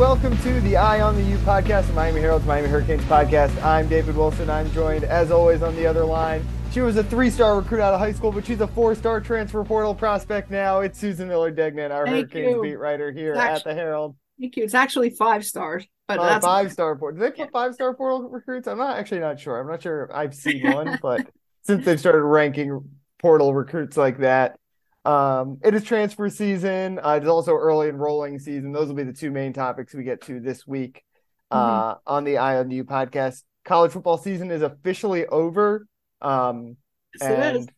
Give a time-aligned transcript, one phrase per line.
[0.00, 3.62] Welcome to the Eye on the U podcast, the Miami Herald's Miami Hurricanes podcast.
[3.62, 4.48] I'm David Wilson.
[4.48, 6.42] I'm joined, as always, on the other line.
[6.72, 9.94] She was a three-star recruit out of high school, but she's a four-star transfer portal
[9.94, 10.80] prospect now.
[10.80, 12.62] It's Susan Miller Degnan, our Thank Hurricanes you.
[12.62, 14.16] beat writer here It's at the Herald.
[14.40, 14.64] Thank you.
[14.64, 17.20] It's actually five stars, but Uh, that's five-star portal.
[17.20, 18.68] Do they put five-star portal recruits?
[18.68, 19.60] I'm not actually not sure.
[19.60, 21.26] I'm not sure I've seen one, but
[21.60, 22.88] since they've started ranking
[23.20, 24.58] portal recruits like that,
[25.04, 26.98] um, it is transfer season.
[27.02, 28.72] Uh, it's also early enrolling season.
[28.72, 31.02] Those will be the two main topics we get to this week
[31.50, 33.42] uh, on the Eye on the U podcast.
[33.64, 35.86] College football season is officially over.
[36.20, 36.76] Um,
[37.20, 37.56] Yes, it is.
[37.56, 37.72] and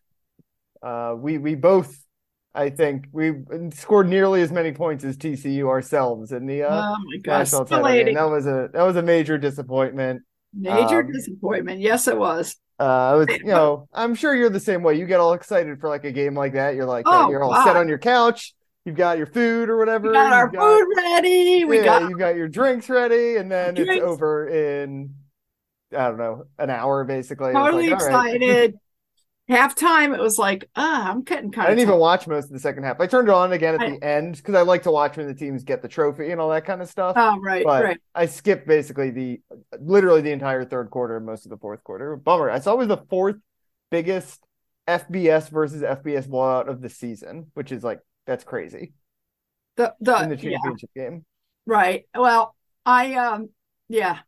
[0.83, 1.97] uh, we we both,
[2.55, 3.33] I think, we
[3.73, 7.65] scored nearly as many points as TCU ourselves in the uh, oh my gosh, national
[7.65, 8.15] title game.
[8.15, 10.23] That was a that was a major disappointment.
[10.55, 11.81] Major um, disappointment.
[11.81, 12.57] Yes, it was.
[12.83, 14.99] Uh, I was, you know, I'm sure you're the same way.
[14.99, 16.75] You get all excited for like a game like that.
[16.75, 17.65] You're like, Oh, you're all wow.
[17.65, 18.55] set on your couch.
[18.85, 20.09] You've got your food or whatever.
[20.09, 21.65] We got our got- food ready.
[21.65, 25.15] We yeah, got you got your drinks ready, and then it's over in
[25.97, 27.53] I don't know an hour basically.
[27.53, 28.75] Totally like, all right.
[29.49, 29.61] Excited.
[29.77, 32.85] Halftime, it was like, ah, I'm kind I didn't even watch most of the second
[32.85, 33.01] half.
[33.01, 35.27] I turned it on again at I- the end because I like to watch when
[35.27, 37.17] the teams get the trophy and all that kind of stuff.
[37.17, 38.01] Oh, right, but right.
[38.15, 39.41] I skipped basically the
[39.81, 42.17] literally the entire third quarter and most of the fourth quarter.
[42.17, 42.51] Bummer.
[42.51, 43.37] I saw it was the fourth
[43.91, 44.45] biggest
[44.89, 48.95] FBS versus FBS blowout of the season, which is like that's crazy
[49.77, 51.25] The the in the Uh, yeah, championship game.
[51.67, 52.07] right.
[52.15, 52.55] Well,
[52.87, 53.51] I um,
[53.89, 54.21] yeah,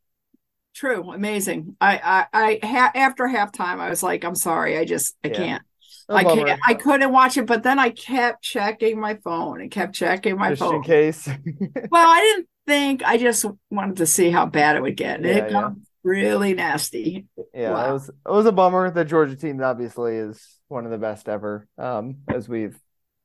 [0.74, 1.76] true, amazing.
[1.80, 5.34] I I I ha- after halftime, I was like, I'm sorry, I just I Yeah.
[5.36, 5.62] can't.
[6.08, 6.60] I bummer, can't.
[6.66, 10.50] I couldn't watch it, but then I kept checking my phone and kept checking my
[10.50, 10.76] just phone.
[10.76, 11.28] in case.
[11.90, 13.02] Well, I didn't think.
[13.04, 15.22] I just wanted to see how bad it would get.
[15.22, 17.26] Yeah, it got really nasty.
[17.54, 17.88] yeah, Wow.
[17.90, 18.90] it was it was a bummer.
[18.90, 22.78] The Georgia team obviously is one of the best ever, um, as we've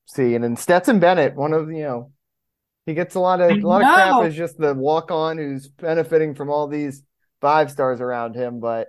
[0.06, 0.44] seen.
[0.44, 2.12] And Stetson Bennett, one of you know,
[2.86, 5.68] he gets a lot of a lot of crap is just the walk on who's
[5.68, 7.02] benefiting from all these
[7.40, 8.88] five stars around him, but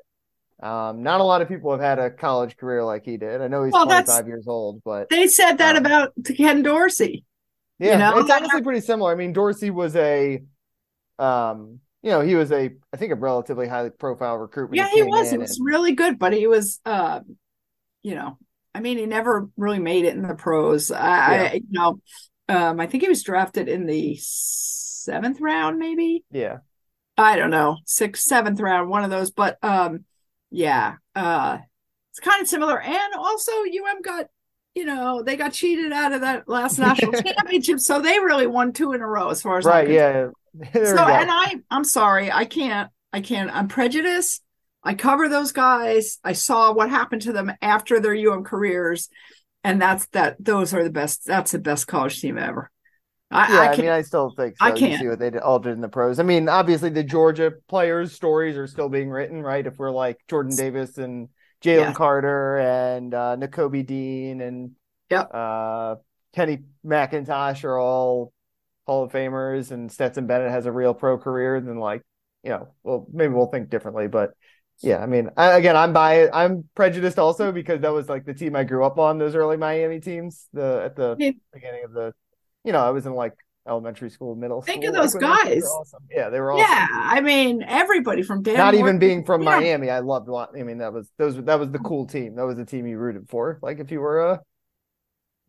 [0.61, 3.41] um, not a lot of people have had a college career like he did.
[3.41, 7.25] I know he's Well, 25 years old, but They said that Um, about Ken Dorsey.
[7.79, 8.19] yeah, know?
[8.19, 9.11] it's honestly pretty similar.
[9.11, 10.41] I mean, Dorsey was a,
[11.17, 14.69] um, you know, he was a, I think, a relatively highly profile recruit.
[14.73, 15.31] Yeah, he was.
[15.31, 17.21] He was and- really good, but he was, uh,
[18.03, 18.37] you know,
[18.73, 20.91] I mean, he never really made it in the pros.
[20.91, 20.99] I,
[21.47, 21.99] I you know,
[22.49, 26.23] um, I think he was drafted in the seventh round, maybe.
[26.31, 26.57] yeah.
[27.21, 29.31] I don't know, sixth, seventh round, one of those.
[29.31, 30.05] But um,
[30.49, 31.59] yeah, uh,
[32.11, 32.81] it's kind of similar.
[32.81, 34.25] And also, UM got,
[34.75, 38.73] you know, they got cheated out of that last national championship, so they really won
[38.73, 39.89] two in a row, as far as Right.
[39.89, 40.29] Yeah.
[40.53, 43.49] There So, and I, I'm sorry, I can't, I can't.
[43.55, 44.43] I'm prejudiced.
[44.83, 46.19] I cover those guys.
[46.23, 49.09] I saw what happened to them after their UM careers,
[49.63, 50.43] and that's that.
[50.43, 51.25] Those are the best.
[51.25, 52.71] That's the best college team ever.
[53.31, 54.71] I, Yeah, I I, mean, I still think so.
[54.71, 54.93] I You can't.
[54.93, 56.19] see what they did, all did in the pros.
[56.19, 59.65] I mean, obviously, the Georgia players' stories are still being written, right?
[59.65, 61.29] If we're like Jordan Davis and
[61.63, 61.95] Jalen Yeah.
[61.95, 64.71] Carter and uh, Nakobe Dean and
[65.09, 65.33] Yep.
[65.33, 65.95] uh,
[66.33, 68.33] Kenny McIntosh are all
[68.87, 72.01] Hall of Famers, and Stetson Bennett has a real pro career, then like,
[72.43, 74.31] you know, well, maybe we'll think differently, but
[74.81, 76.31] yeah, I mean, I, again, I'm biased.
[76.33, 79.19] I'm prejudiced also because that was like the team I grew up on.
[79.19, 81.31] Those early Miami teams, the at the Yeah.
[81.53, 82.13] beginning of the,
[82.63, 83.33] you know, I was in like
[83.67, 84.93] elementary school, middle Think school.
[84.93, 85.61] Think of those like, when those teams guys.
[85.63, 86.03] were awesome.
[86.11, 86.65] Yeah, they were awesome.
[86.69, 88.55] yeah, I mean, everybody from Dan.
[88.57, 89.59] Not even being from Yeah.
[89.59, 90.29] Miami, I loved.
[90.29, 91.37] I mean, that was those.
[91.43, 92.35] That was the cool team.
[92.35, 93.59] That was the team you rooted for.
[93.61, 94.41] Like if you were a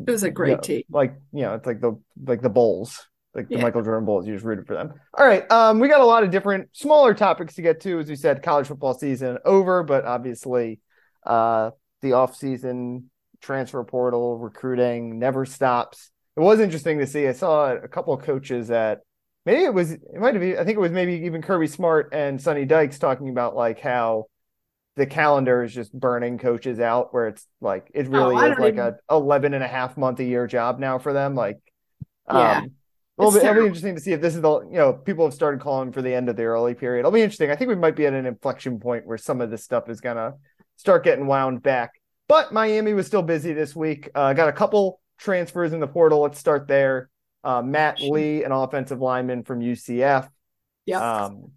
[0.06, 0.82] It was a great yeah, team.
[0.90, 3.62] like you know, it's like the like the Bulls, like the Yeah.
[3.62, 4.26] Michael Jordan Bulls.
[4.26, 4.92] You just rooted for them.
[5.16, 7.98] All right, um, we got a lot of different smaller topics to get to.
[7.98, 10.80] As we said, college football season over, but obviously,
[11.24, 11.70] uh,
[12.02, 13.10] the off season
[13.40, 16.10] transfer portal recruiting never stops.
[16.36, 17.26] It was interesting to see.
[17.28, 19.00] I saw a couple of coaches at
[19.44, 22.10] maybe it was it might have been I think it was maybe even Kirby Smart
[22.12, 24.26] and Sonny Dykes talking about like how
[24.96, 28.74] the calendar is just burning coaches out where it's like it really Oh, is like
[28.74, 31.58] even- a 11 and a half month a year job now for them like
[32.28, 32.58] Yeah.
[32.58, 32.72] um
[33.18, 35.34] Well, It's it'll be interesting to see if this is the you know people have
[35.34, 37.00] started calling for the end of the early period.
[37.00, 37.50] It'll be interesting.
[37.50, 40.00] I think we might be at an inflection point where some of this stuff is
[40.00, 40.34] gonna
[40.76, 41.90] start getting wound back.
[42.28, 44.08] But Miami was still busy this week.
[44.14, 46.20] Uh, got a couple transfers in the portal.
[46.20, 47.08] Let's start there.
[47.44, 50.28] Uh, Matt Lee, an offensive lineman from UCF,
[50.86, 51.24] yeah.
[51.24, 51.52] um,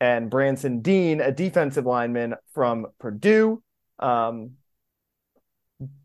[0.00, 3.62] and Branson Deen, a defensive lineman from Purdue.
[3.98, 4.52] Um,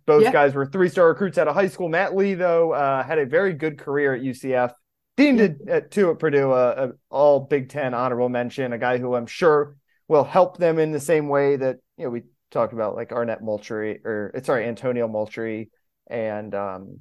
[0.06, 0.32] both Yeah.
[0.32, 1.88] guys were three-star recruits out of high school.
[1.90, 4.74] Matt Lee, though, uh, had a very good career at UCF.
[5.18, 8.98] Deen did uh, too at Purdue, uh, a all Big Ten honorable mention, a guy
[8.98, 9.78] who I'm sure
[10.10, 13.42] will help them in the same way that you know we talked about, like Arnett
[13.42, 15.72] Moultrie or sorry, Antonio Moultrie
[16.08, 17.00] and um,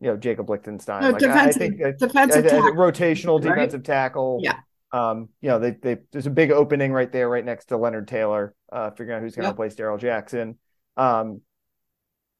[0.00, 1.02] you know Jacob Lichtenstein.
[1.02, 3.54] No, like, I- think defensive tackle, rotational right?
[3.54, 4.40] defensive tackle.
[4.42, 4.58] Yeah.
[4.92, 8.08] Um, you know, they they there's a big opening right there, right next to Leonard
[8.08, 9.54] Taylor, uh, figuring out who's going to Yep.
[9.54, 10.58] replace Darrell Jackson.
[10.96, 11.42] Um,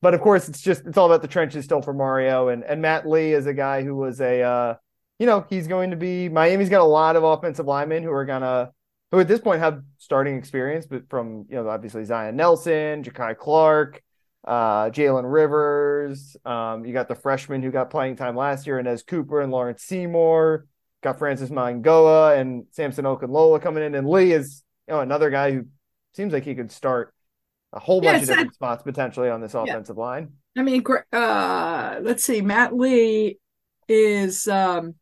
[0.02, 2.82] but of course, it's just it's all about the trenches still for Mario and and
[2.82, 4.74] Matt Lee is a guy who was a uh,
[5.18, 8.24] you know, he's going to be Miami's got a lot of offensive linemen who are
[8.24, 8.72] gonna
[9.12, 13.36] who at this point have starting experience, but from you know obviously Zion Nelson, Jakai
[13.36, 14.02] Clark,
[14.44, 16.36] uh, Jalen Rivers.
[16.44, 19.82] Um, you got the freshman who got playing time last year, Anez Cooper and Lawrence
[19.84, 20.66] Seymour.
[21.02, 25.52] Got Francis Mauigoa and Samson Okunlola coming in, and Lee is you know another guy
[25.52, 25.66] who
[26.14, 27.14] seems like he could start
[27.72, 30.32] a whole Yeah, bunch of it's that- different spots potentially on this offensive line.
[30.58, 30.82] I mean,
[31.12, 32.40] uh, let's see.
[32.42, 33.38] Matt Lee
[33.88, 34.96] is um,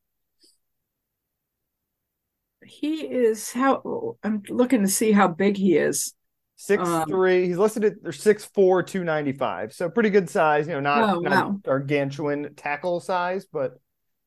[2.64, 6.14] he is how I'm looking to see how big he is.
[6.60, 7.46] Six Um, three.
[7.46, 9.72] He's listed at they're six four, two ninety five.
[9.72, 10.66] So pretty good size.
[10.66, 11.60] You know, not, Oh, not wow.
[11.64, 13.78] gargantuan tackle size, but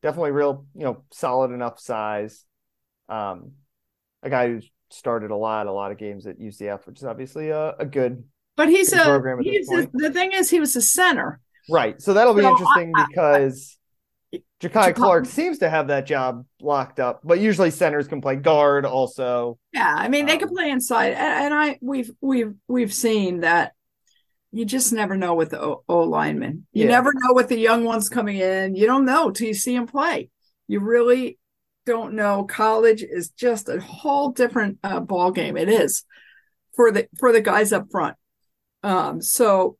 [0.01, 0.65] definitely real.
[0.73, 2.45] You know, solid enough size.
[3.09, 3.51] Um,
[4.23, 4.61] a guy who
[4.91, 8.23] started a lot, a lot of games at UCF, which is obviously a, a good
[8.55, 11.41] But he's Good a program he's a, the thing is he was a center.
[11.69, 12.01] right.
[12.01, 13.77] So that'll be So, interesting I- because
[14.33, 18.35] Jakai Jakai- Clark seems to have that job locked up, but usually centers can play
[18.35, 19.57] guard also.
[19.73, 23.73] Yeah, I mean they Um, play inside, and, and I we've we've we've seen that.
[24.53, 26.67] You just never know with the O, o linemen.
[26.73, 26.91] You Yeah.
[26.91, 28.75] never know with the young ones coming in.
[28.75, 30.29] You don't know till you see them play.
[30.67, 31.39] You really
[31.85, 32.43] don't know.
[32.43, 35.55] College is just a whole different uh, ball game.
[35.55, 36.03] It is
[36.75, 38.17] for the for the guys up front.
[38.83, 39.77] Um, so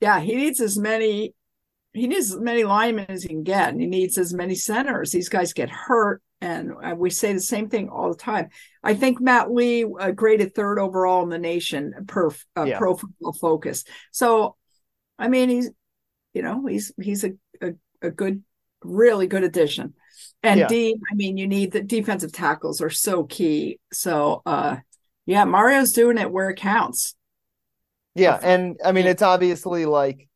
[0.00, 1.34] yeah, he needs as many.
[1.92, 5.10] He needs as many linemen as he can get, and he needs as many centers.
[5.10, 8.48] These guys get hurt, and uh, we say the same thing all the time.
[8.82, 12.78] I think Matt Lee uh, graded third overall in the nation per uh, Yeah.
[12.78, 13.84] Pro Football Focus.
[14.12, 14.56] So,
[15.18, 15.70] I mean, he's
[16.32, 18.44] you know he's he's a a, a good,
[18.82, 19.94] really good addition.
[20.42, 20.68] And Yeah.
[20.68, 23.78] Deen, I mean, you need the defensive tackles are so key.
[23.92, 24.76] So, uh,
[25.26, 27.14] yeah, Mario's doing it where it counts.
[28.14, 30.28] Yeah, and I mean it's obviously like,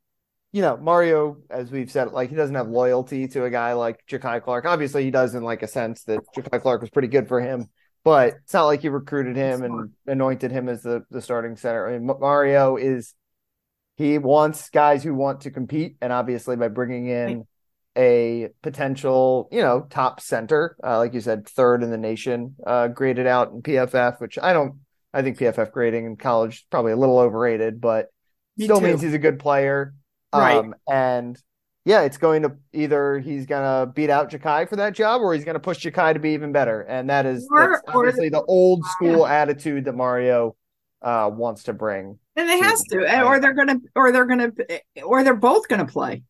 [0.55, 4.07] you know, Mario, as we've said, like he doesn't have loyalty to a guy like
[4.09, 4.67] Jakai Clark.
[4.67, 7.69] Obviously, he does in like a sense that Jakai Clark was pretty good for him,
[8.05, 11.89] but it's not like he recruited him and anointed him as the the starting center.
[11.89, 13.15] I mean, Mario is
[13.97, 17.49] he wants guys who want to compete, and obviously by bringing in
[17.99, 22.87] a potential, you know, top center, uh, like you said, third in the nation, uh,
[22.87, 24.77] graded out in PFF, which I don't.
[25.13, 28.07] I think PFF grading in college is probably a little overrated, but
[28.57, 28.87] Me still too.
[28.87, 29.95] means he's a good player.
[30.41, 30.57] Right.
[30.59, 31.43] Um, and
[31.85, 35.35] yeah, it's going to either he's going to beat out Jakai for that job or
[35.35, 36.81] he's going to push Jakai to be even better.
[36.83, 40.57] And that is Or- that's or- obviously the old school attitude that Mario
[41.03, 42.19] uh, wants to bring.
[42.37, 43.23] And they to has to, play.
[43.23, 44.51] or they're gonna, or they're gonna,
[45.05, 46.23] or they're both gonna play.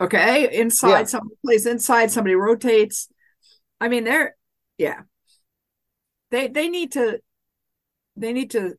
[0.00, 1.04] Okay, inside Yeah.
[1.04, 3.08] somebody plays inside, somebody rotates.
[3.80, 4.34] I mean, they're
[4.78, 5.02] yeah.
[6.30, 7.20] They they need to,
[8.16, 8.74] they need to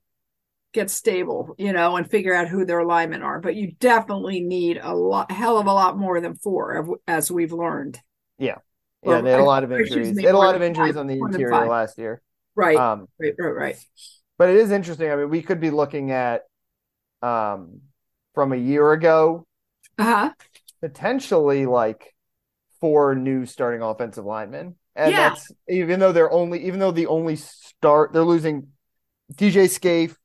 [0.73, 3.39] get stable, you know, and figure out who their linemen are.
[3.39, 7.53] But you definitely need a lot, hell of a lot more than four, as we've
[7.53, 7.99] learned.
[8.37, 8.57] Yeah,
[9.03, 10.19] yeah, they had a lot of injuries.
[10.19, 12.21] They had a lot of injuries on the interior last year.
[12.55, 13.77] Right, Um, right, right, right.
[14.37, 15.11] but it is interesting.
[15.11, 16.43] I mean, we could be looking at
[17.21, 17.81] um,
[18.33, 19.45] from a year ago
[19.97, 20.33] Uh huh.
[20.81, 22.13] potentially like
[22.81, 24.75] four new starting offensive linemen.
[24.95, 25.19] And Yeah.
[25.19, 28.69] that's even though they're only even though the only start they're losing
[29.35, 30.17] DJ Scaife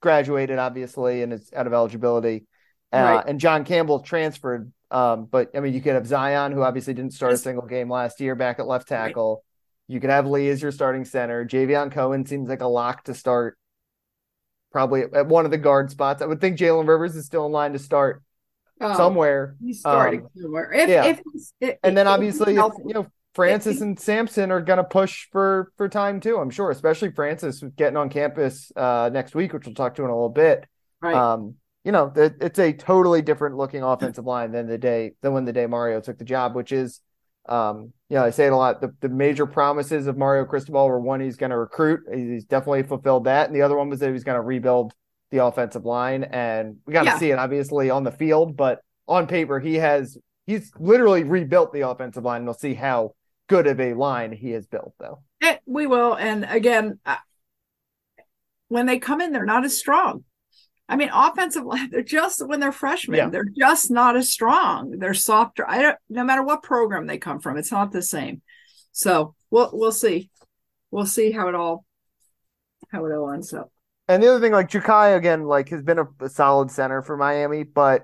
[0.00, 2.46] graduated obviously and is out of eligibility.
[2.92, 3.24] Uh, Right.
[3.26, 4.72] and John Campbell transferred.
[4.90, 7.88] Um, but I mean you could have Zion who obviously didn't start a single game
[7.88, 9.44] last year back at left tackle.
[9.86, 11.44] You could have Lee as your starting center.
[11.44, 13.56] Javion Cohen seems like a lock to start
[14.72, 16.22] probably at one of the guard spots.
[16.22, 18.22] I would think Jalen Rivers is still in line to start
[18.80, 19.56] Um, somewhere.
[19.60, 20.72] He's starting Um, somewhere.
[20.72, 21.04] If, yeah.
[21.06, 21.20] if,
[21.60, 25.88] if- and then obviously you know Francis and Samson are going to push for for
[25.88, 26.36] time too.
[26.38, 30.10] I'm sure, especially Francis getting on campus uh, next week, which we'll talk to in
[30.10, 30.66] a little bit.
[31.00, 31.14] right.
[31.14, 35.32] Um, you know, it, it's a totally different looking offensive line than the day than
[35.32, 37.00] when the day Mario took the job, which is,
[37.48, 38.80] um, you know, I say it a lot.
[38.82, 42.00] The, the major promises of Mario Cristobal were one, he's going to recruit.
[42.12, 44.92] He's definitely fulfilled that, and the other one was that he was going to rebuild
[45.30, 47.18] the offensive line, and we got to Yeah.
[47.18, 51.88] see it obviously on the field, but on paper, he has he's literally rebuilt the
[51.88, 52.38] offensive line.
[52.38, 53.14] And we'll see how
[53.50, 55.22] good of a line he has built, though.
[55.42, 56.14] Eh, we will.
[56.14, 56.98] And again,
[58.68, 60.24] when they come in, they're not as strong.
[60.88, 63.28] I mean, offensive line, they're just when they're freshmen, Yeah.
[63.28, 64.98] they're just not as strong.
[64.98, 65.68] They're softer.
[65.68, 68.42] I don't no matter what program they come from, it's not the same.
[68.92, 70.30] So we'll we'll see.
[70.90, 71.84] We'll see how it all
[72.90, 73.70] how it all ends up.
[74.08, 77.16] And the other thing, like Jakai again, like has been a, a solid center for
[77.16, 78.02] Miami, but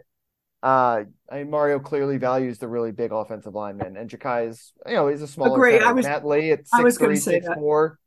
[0.62, 4.94] uh, I mean, Mario clearly values the really big offensive lineman, and Jakai is, you
[4.94, 5.78] know, he's a smaller Agree.
[5.78, 7.58] I was- Matt Lee at six three, say six that.
[7.58, 7.98] four.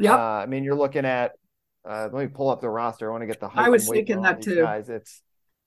[0.00, 0.12] Yep.
[0.12, 1.32] Uh, I mean, you're looking at.
[1.88, 3.08] Uh, let me pull up the roster.
[3.08, 3.48] I want to get the.
[3.48, 4.62] height I was thinking that too.
[4.62, 5.22] Guys, it's,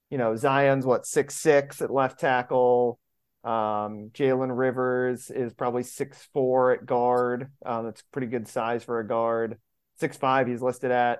[0.10, 3.00] you know, Zion's what six six at left tackle.
[3.44, 7.52] Um, Jalen Rivers is probably six four at guard.
[7.66, 9.58] Um, that's pretty good size for a guard.
[10.00, 10.48] Six five.
[10.48, 11.20] He's listed at.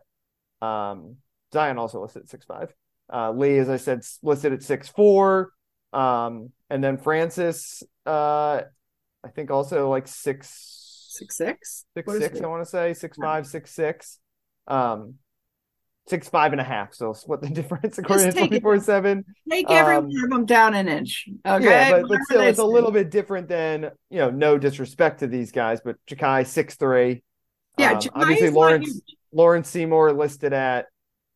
[0.62, 1.18] Um,
[1.54, 2.74] Zion also listed at six five.
[3.12, 5.52] Uh, Lee, as I said, listed at six four.
[5.94, 8.62] Um, and then Francis, uh,
[9.24, 10.78] I think also like six
[11.18, 11.86] Six six?
[11.96, 12.42] six What six.
[12.42, 14.20] I want to say six five, six six,
[14.68, 15.16] um,
[16.08, 16.94] six five and a half.
[16.94, 19.26] So split the difference according to take it twenty four seven.
[19.50, 21.28] Take every Um, one of them down an inch.
[21.46, 21.66] Okay.
[21.66, 24.30] Yeah, but, but still, it's a little bit different than you know.
[24.30, 27.24] No disrespect to these guys, but Jakai six three.
[27.80, 29.02] Yeah, um, obviously Lawrence.
[29.34, 30.86] Lawrence Seymour listed at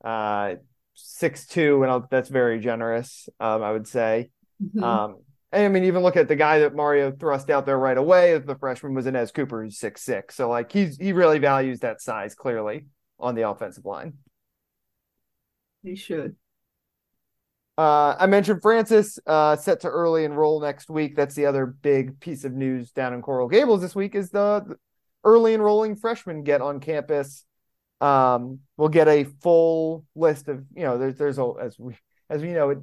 [0.04, 0.56] uh
[0.94, 3.30] six two, and I'll, that's very generous.
[3.40, 4.32] Um, I would say.
[4.64, 4.84] Mhm.
[4.84, 5.18] Um,
[5.52, 8.38] and I mean, even look at the guy that Mario thrust out there right away
[8.38, 10.36] the freshman was Anez Cooper, who's six six.
[10.36, 12.88] So like he's he really values that size clearly
[13.20, 14.14] on the offensive line.
[15.84, 16.36] He should.
[17.78, 21.16] Uh, I mentioned Francis uh, set to early enroll next week.
[21.16, 24.64] That's the other big piece of news down in Coral Gables this week is the,
[24.68, 24.76] the
[25.24, 27.46] early enrolling freshmen get on campus.
[28.02, 31.96] Um, we'll get a full list of you know there's there's a, as we
[32.30, 32.80] as we know it,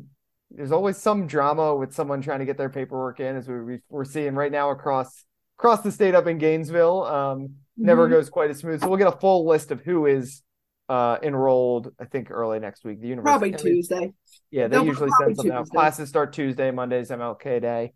[0.50, 3.78] there's always some drama with someone trying to get their paperwork in as we, we
[3.88, 5.24] we're seeing right now across
[5.58, 7.04] across the state up in Gainesville.
[7.04, 8.10] Um, never Mhm.
[8.12, 8.80] goes quite as smooth.
[8.80, 10.42] So we'll get a full list of who is
[10.88, 11.92] uh enrolled.
[12.00, 13.00] I think early next week.
[13.00, 14.12] The university Probably Tuesday.
[14.52, 15.68] yeah, they usually send something out.
[15.68, 17.92] Classes start Tuesday, Monday's MLK Day.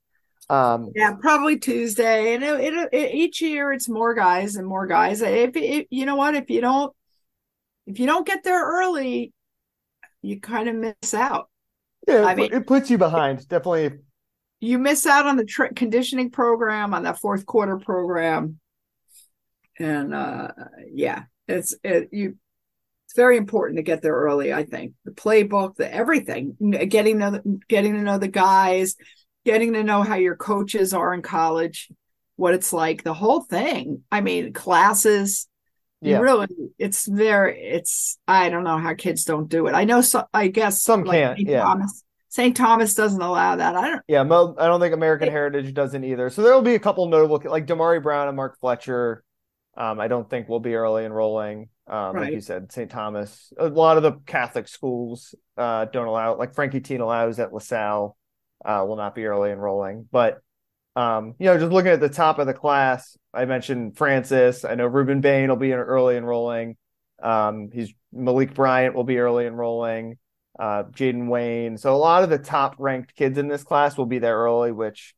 [0.50, 2.35] Um, Yeah, probably Tuesday.
[2.35, 5.23] And it, it, it- each year it's more guys and more guys.
[5.23, 6.93] If, if you know what, if you don't,
[7.87, 9.33] if you don't get there early,
[10.21, 11.49] you kind of miss out.
[12.07, 13.47] yeah, I it, mean- it puts you behind.
[13.49, 13.99] Definitely.
[14.61, 18.61] You miss out on the conditioning program, on that fourth quarter program,
[19.77, 20.49] and uh,
[20.93, 22.37] yeah, it's it, you.
[23.07, 24.55] It's very important to get there early.
[24.55, 26.57] I think the playbook, the everything,
[26.89, 28.95] getting to know, getting to know the guys,
[29.45, 31.91] getting to know how your coaches are in college,
[32.37, 34.03] what it's like, the whole thing.
[34.11, 35.49] I mean, classes.
[36.03, 36.19] Yeah.
[36.19, 38.19] Really, it's very, it's.
[38.27, 39.75] I don't know how kids don't do it.
[39.75, 40.25] I know so.
[40.35, 41.49] I guess Some like can't, St.
[41.49, 41.63] yeah.
[41.63, 42.57] Thomas, St.
[42.57, 43.77] Thomas doesn't allow that.
[43.77, 44.03] I don't.
[44.09, 46.29] Yeah, Mo, I don't think American Heritage doesn't either.
[46.31, 49.23] So there will be a couple notable, like Damari Brown and Mark Fletcher.
[49.77, 51.69] Um, I don't think will be early enrolling.
[51.87, 52.91] Um, like you said, St.
[52.91, 53.53] Thomas.
[53.59, 56.39] A lot of the Catholic schools uh, don't allow it.
[56.39, 58.17] Like Frankie Teen allows at LaSalle,
[58.65, 60.09] uh, will not be early enrolling.
[60.11, 60.41] But
[60.97, 64.65] um, you know, just looking at the top of the class, I mentioned Francis.
[64.65, 66.77] I know Rueben Bain will be early enrolling.
[67.23, 70.19] Um, he's Malik Bryant will be early enrolling.
[70.59, 71.79] Uh, Jaden Wayne.
[71.79, 74.71] So a lot of the top ranked kids in this class will be there early,
[74.71, 75.15] which,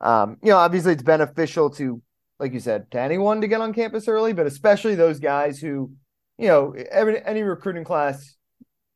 [0.00, 2.00] um, you know, obviously it's beneficial to,
[2.38, 5.92] like you said, to anyone to get on campus early, but especially those guys who,
[6.38, 8.34] you know, every, any recruiting class,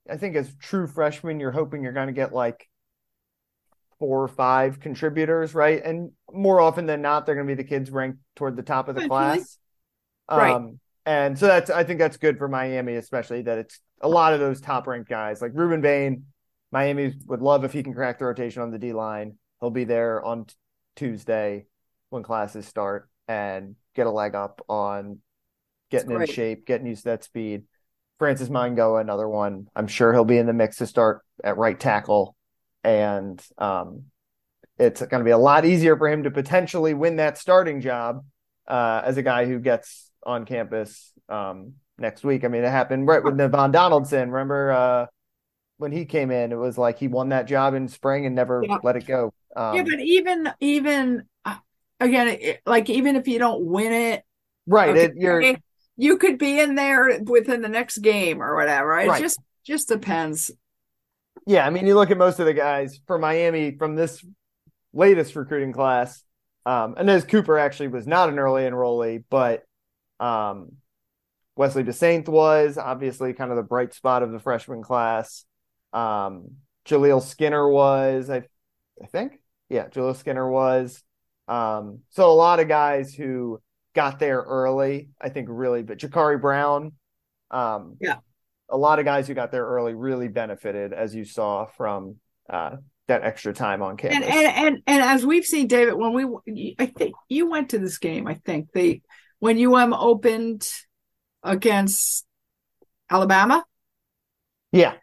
[0.08, 2.66] I think as true freshmen, you're hoping you're going to get like
[3.98, 5.84] four or five contributors, right?
[5.84, 8.88] And more often than not, they're going to be the kids ranked toward the top
[8.88, 9.58] of the class.
[10.30, 10.54] Right.
[10.54, 14.32] Um, and so that's, I think that's good for Miami, especially that it's a lot
[14.32, 16.24] of those top ranked guys like Rueben Bain.
[16.70, 19.36] Miami would love if he can crack the rotation on the D line.
[19.60, 20.54] He'll be there on t-
[20.96, 21.66] Tuesday
[22.10, 25.18] when classes start and get a leg up on
[25.90, 27.64] getting in shape, getting used to that speed.
[28.18, 29.66] Francis Mauigoa, another one.
[29.74, 32.36] I'm sure he'll be in the mix to start at right tackle.
[32.84, 34.04] And um,
[34.78, 38.24] it's going to be a lot easier for him to potentially win that starting job
[38.66, 42.44] uh, as a guy who gets on campus um, next week.
[42.44, 44.30] I mean, it happened right with Navaughn Donaldson.
[44.30, 45.06] Remember uh,
[45.78, 46.52] when he came in?
[46.52, 48.78] It was like he won that job in spring and never Yeah.
[48.82, 49.32] let it go.
[49.54, 51.56] Um, yeah, but even even uh,
[52.00, 54.24] again, it, like even if you don't win it,
[54.66, 55.56] right, okay, it, you're
[55.96, 58.98] you could be in there within the next game or whatever.
[58.98, 59.20] It Right.
[59.20, 60.50] just just depends.
[61.46, 64.24] Yeah, I mean, you look at most of the guys for Miami from this
[64.92, 66.22] latest recruiting class.
[66.64, 69.64] Um, Anez Cooper actually was not an early enrollee, but
[70.20, 70.72] um,
[71.56, 75.44] Wesley Bissainthe was obviously kind of the bright spot of the freshman class.
[75.92, 76.56] Um,
[76.86, 78.44] Jaleel Skinner was, I,
[79.02, 81.02] I think, yeah, Jaleel Skinner was.
[81.48, 83.60] Um, so a lot of guys who
[83.94, 86.92] got there early, I think, really, but Jacurri Brown,
[87.50, 88.18] um, yeah,
[88.70, 92.16] a lot of guys who got there early really benefited, as you saw from
[92.48, 92.76] uh,
[93.08, 94.16] that extra time on campus.
[94.16, 97.78] And, and and and as we've seen, David, when we, I think you went to
[97.78, 98.26] this game.
[98.26, 99.02] I think they
[99.38, 100.68] when UM opened
[101.42, 102.24] against
[103.10, 103.64] Alabama.
[104.70, 104.94] Yeah,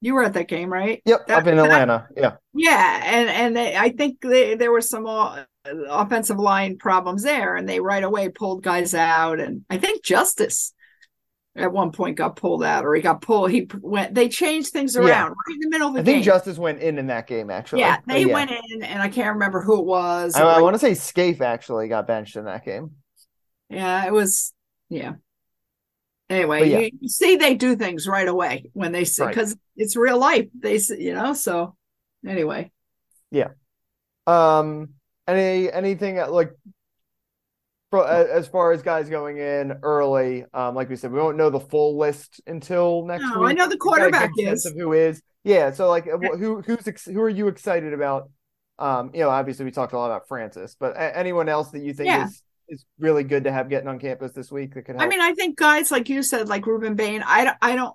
[0.00, 1.02] you were at that game, right?
[1.04, 2.08] Yep, that, up in Atlanta.
[2.14, 5.44] That, yeah, yeah, and and they, I think they, there were some uh,
[5.88, 10.72] offensive line problems there, and they right away pulled guys out, and I think Justice
[11.56, 13.50] at one point got pulled out or he got pulled.
[13.50, 15.24] He went, they changed things around yeah.
[15.24, 16.12] right in the middle of the I game.
[16.12, 17.80] I think Justice went in in that game, actually.
[17.80, 18.34] Yeah, they yeah.
[18.34, 20.34] went in, and I can't remember who it was.
[20.34, 22.92] I, like, I want to say Scaife actually got benched in that game.
[23.68, 24.52] Yeah, it was,
[24.88, 25.14] yeah.
[26.28, 26.78] Anyway, yeah.
[26.78, 29.60] You, you, see, they do things right away when they see, because right.
[29.76, 30.46] it's real life.
[30.58, 31.76] They, you know, so
[32.26, 32.70] anyway.
[33.30, 33.48] Yeah.
[34.26, 34.90] Um,
[35.26, 36.52] any, anything like
[37.92, 41.60] as far as guys going in early, um, like we said, we won't know the
[41.60, 43.50] full list until next no, week.
[43.50, 45.22] I know the quarterback is of who is.
[45.44, 48.30] Yeah, so like, who who's who are you excited about?
[48.78, 51.94] Um, you know, obviously we talked a lot about Francis, but anyone else that you
[51.94, 52.26] think yeah.
[52.26, 55.02] is is really good to have getting on campus this week that could help?
[55.02, 57.22] I mean, I think guys like you said, like Rueben Bain.
[57.24, 57.94] I don't, I don't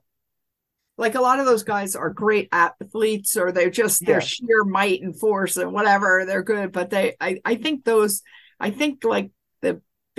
[0.98, 4.26] like a lot of those guys are great athletes, or they're just their yeah.
[4.26, 6.24] sheer might and force and whatever.
[6.26, 8.22] They're good, but they, I, I think those,
[8.60, 9.32] I think like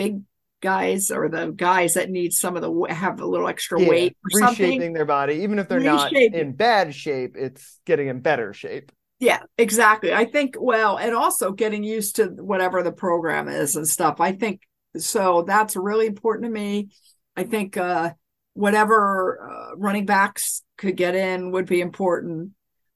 [0.04, 0.23] big
[0.62, 4.16] guys or the guys that need some of the have a little extra yeah, weight
[4.25, 4.92] or reshaping something.
[4.94, 5.35] their body.
[5.42, 6.32] Even if they're reshaping.
[6.32, 8.92] not in bad shape it's getting in better shape.
[9.18, 10.14] Yeah exactly.
[10.14, 14.21] I think well and also getting used to whatever the program is and stuff.
[14.21, 14.62] I think
[14.97, 16.88] so that's really important to me.
[17.37, 18.12] I think uh
[18.54, 22.52] whatever uh, running backs could get in would be important.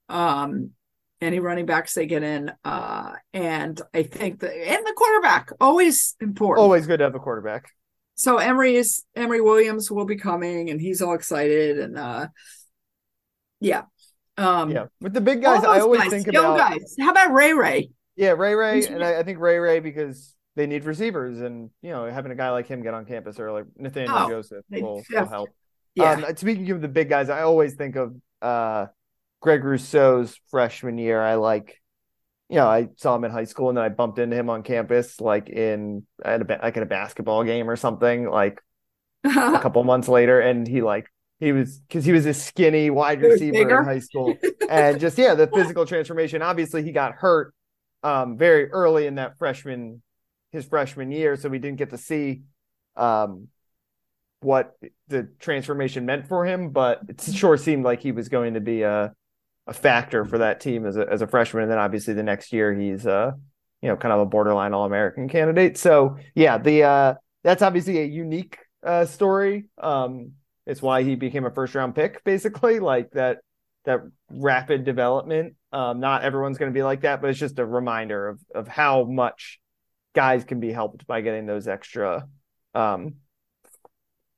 [0.09, 0.71] Um
[1.21, 2.53] any running backs they get in.
[2.65, 6.63] Uh, and I think the and the quarterback always important.
[6.63, 7.71] Always good to have a quarterback.
[8.15, 12.29] So Emory is Emory Williams will be coming, and he's all excited, and uh,
[13.61, 13.83] yeah,
[14.39, 14.87] um, yeah.
[15.01, 16.95] With the big guys, I always guys, think about guys.
[16.99, 17.91] How about Ray Ray?
[18.17, 21.91] Yeah, Ray Ray, and I, I, think Ray Ray because they need receivers, and you
[21.91, 25.27] know having a guy like him get on campus early, Nathaniel oh, Joseph will, will
[25.27, 25.51] help.
[25.95, 26.13] Yeah.
[26.13, 28.87] Um, speaking of the big guys, I always think of uh,
[29.41, 31.81] Greg Rousseau's freshman year, I like,
[32.49, 34.63] you know, I saw him in high school and then I bumped into him on
[34.63, 38.61] campus, like in at a like at a basketball game or something, like
[39.25, 39.29] a
[39.61, 41.07] couple months later, and he like
[41.41, 44.37] he was because he was a skinny wide receiver in high school,
[44.71, 46.41] and just yeah, the physical transformation.
[46.43, 47.53] Obviously, he got hurt
[48.03, 50.03] um, very early in that freshman
[50.53, 52.43] his freshman year, so we didn't get to see
[52.97, 53.49] um,
[54.41, 54.77] what
[55.09, 56.71] the transformation meant for him.
[56.71, 59.13] But it sure seemed like he was going to be a
[59.67, 62.53] a factor for that team as a as a freshman, and then obviously the next
[62.53, 63.33] year he's uh
[63.83, 65.77] you know kind of a borderline All American candidate.
[65.79, 69.67] So yeah, the uh that's obviously a unique uh story.
[69.79, 70.33] Um,
[70.67, 73.39] it's why he became a first round pick, basically, like that
[73.85, 74.01] that
[74.31, 75.55] rapid development.
[75.73, 78.69] Um, not everyone's going to be like that, but it's just a reminder of of
[78.69, 79.61] how much
[80.15, 82.27] guys can be helped by getting those extra
[82.75, 83.17] um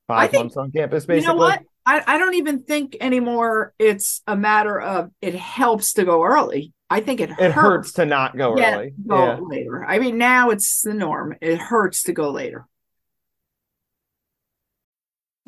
[0.07, 1.05] five think, months on campus.
[1.05, 1.63] Basically, you know what?
[1.89, 6.71] I, I don't even think anymore it's a matter of it helps to go early.
[6.87, 8.93] I think it hurts, it hurts to not go early.
[9.07, 9.39] Go yeah.
[9.41, 9.83] later.
[9.83, 11.35] I mean, now it's the norm.
[11.41, 12.67] It hurts to go later.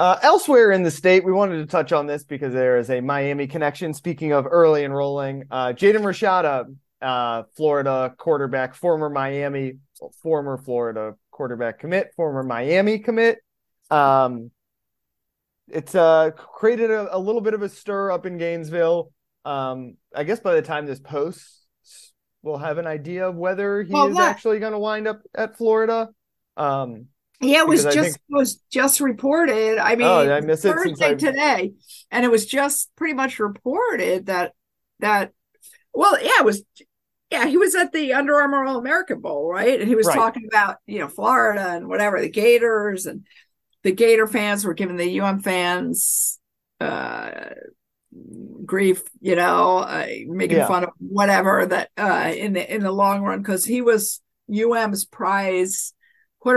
[0.00, 3.02] Uh, elsewhere in the state, we wanted to touch on this because there is a
[3.02, 3.92] Miami connection.
[3.92, 9.74] Speaking of early enrolling, uh, Jaden Rashada, uh, Florida quarterback, former Miami,
[10.22, 13.40] former Florida quarterback commit, former Miami commit.
[13.90, 14.50] Um,
[15.68, 19.12] it's uh, created a, a, little bit of a stir up in Gainesville.
[19.44, 23.92] Um, I guess by the time this posts, we'll have an idea of whether he
[23.92, 24.30] well, is that...
[24.30, 26.08] actually going to wind up at Florida.
[26.56, 27.08] Um,
[27.40, 29.78] Yeah, it was Because just think- was just reported.
[29.78, 31.72] I mean, Oh, I miss Thursday today,
[32.10, 34.52] and it was just pretty much reported that
[34.98, 35.32] that.
[35.94, 36.62] Well, yeah, it was.
[37.30, 39.78] Yeah, he was at the Under Armour All American Bowl, right?
[39.80, 40.16] And he was Right.
[40.16, 43.24] talking about you know Florida and whatever the Gators and
[43.84, 46.38] the Gator fans were giving the UM fans
[46.80, 47.30] uh
[48.66, 50.66] grief, you know, uh, making Yeah.
[50.66, 54.20] fun of whatever that uh in the in the long run because he was
[54.52, 55.94] UM's prize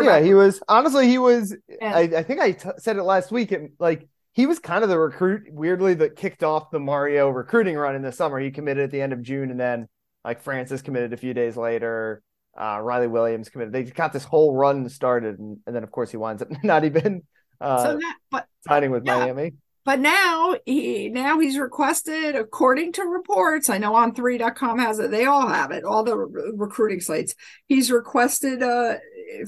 [0.06, 1.56] Yeah, he was honestly he was.
[1.82, 3.52] I, I think I t- said it last week.
[3.52, 7.76] And like he was kind of the recruit, weirdly, that kicked off the Mario recruiting
[7.76, 8.40] run in the summer.
[8.40, 9.88] He committed at the end of June, and then
[10.24, 12.24] like Francis committed a few days later.
[12.60, 13.74] Uh, Riley Williams committed.
[13.74, 16.84] They got this whole run started, and, and then of course he winds up not
[16.86, 17.24] even
[17.60, 19.20] uh, so that but signing with yeah.
[19.20, 19.54] Miami.
[19.86, 25.12] But now he now he's requested according to reports i know on 3.com has it
[25.12, 27.36] they all have it all the re- recruiting sites
[27.68, 28.96] he's requested uh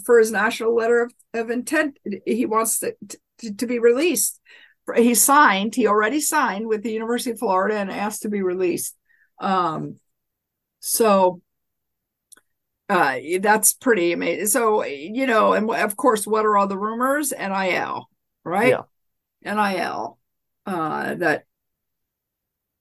[0.03, 2.95] for his national letter of, of intent he wants to,
[3.39, 4.39] to, to be released.
[4.95, 8.95] He signed he already signed with the university of florida and asked to be released.
[9.39, 9.95] Um
[10.79, 11.41] so
[12.87, 17.31] uh that's pretty amazing so you know and of course what are all the rumors?
[17.31, 18.09] NIL
[18.43, 18.69] right?
[19.43, 20.19] NIL
[20.65, 21.45] uh that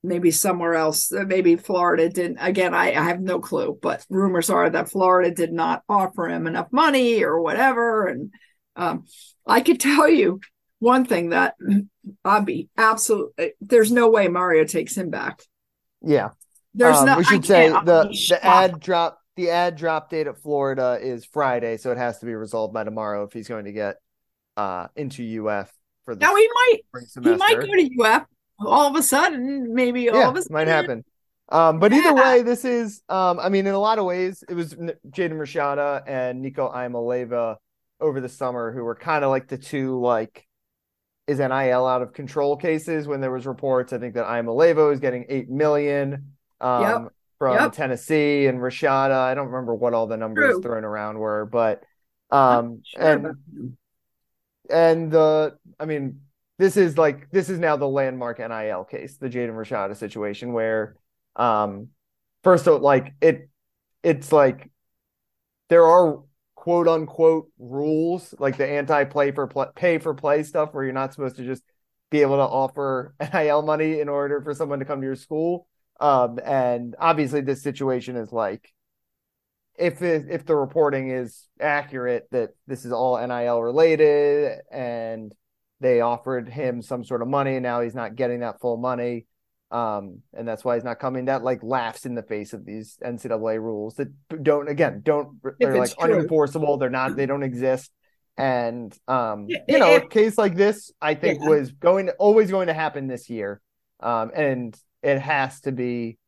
[0.02, 4.68] maybe somewhere else maybe florida didn't again I, I have no clue but rumors are
[4.68, 8.06] that florida did not offer him enough money or whatever.
[8.06, 8.32] And
[8.76, 9.04] um
[9.46, 10.40] i could tell you
[10.78, 11.54] one thing that
[12.24, 15.40] i'd be absolutely there's no way mario takes him back.
[16.02, 16.30] Yeah,
[16.74, 20.38] there's Um, no we should say the the ad drop the ad drop date at
[20.38, 23.72] Florida is Friday, so it has to be resolved by tomorrow if he's going to
[23.72, 23.96] get
[24.56, 25.72] uh into UF
[26.04, 26.80] for the now he might
[27.24, 28.26] he might go to uf
[28.60, 31.04] all of a sudden maybe all yeah, of a sudden might happen.
[31.50, 34.54] Um, but either way, this is um, I mean, in a lot of ways, it
[34.54, 37.56] was N- Jaden Rashada and Nico Iamaleava
[38.00, 40.46] over the summer who were kind of like the two like
[41.26, 43.92] is NIL out of control cases when there was reports.
[43.92, 47.12] I think that Iamaleava was getting eight million um Yep.
[47.38, 47.72] from Yep.
[47.72, 49.14] Tennessee and Rashada.
[49.14, 50.62] I don't remember what all the numbers True.
[50.62, 51.84] thrown around were, but
[52.30, 53.76] um Sure and.
[54.70, 56.20] And the I mean,
[56.58, 60.96] this is like this is now the landmark NIL case, the Jaden Rashada situation, where
[61.36, 61.88] um
[62.42, 63.48] first of like it
[64.02, 64.70] it's like
[65.68, 66.22] there are
[66.54, 70.92] quote unquote rules like the anti play for play, pay for play stuff where you're
[70.92, 71.62] not supposed to just
[72.10, 75.66] be able to offer NIL money in order for someone to come to your school.
[76.00, 78.72] Um and obviously this situation is like
[79.78, 85.34] if it, if the reporting is accurate that this is all NIL related and
[85.80, 89.26] they offered him some sort of money and now he's not getting that full money
[89.70, 92.96] um and that's why he's not coming that like laughs in the face of these
[93.04, 94.08] NCAA rules that
[94.42, 96.14] don't again don't they're like true.
[96.14, 97.90] unenforceable they're not they don't exist
[98.36, 101.48] and um Yeah, you know if- a case like this I think Yeah.
[101.48, 103.60] was going to always going to happen this year
[104.00, 106.18] um and it has to be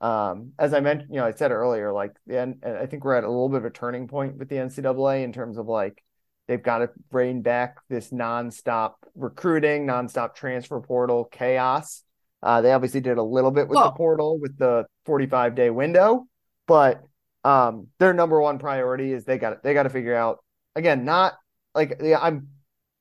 [0.00, 3.14] um, as I mentioned, you know, I said earlier, like the end, I think we're
[3.14, 6.02] at a little bit of a turning point with the NCAA in terms of like
[6.48, 12.02] they've got to rein back this nonstop recruiting, nonstop transfer portal chaos.
[12.42, 16.26] Uh, they obviously did a little bit with the portal with the 45 day window,
[16.66, 17.02] but
[17.44, 21.34] um, their number one priority is they got they got to figure out again, not
[21.74, 22.48] like yeah, I'm